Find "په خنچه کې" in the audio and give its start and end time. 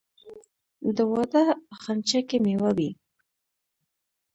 1.67-2.37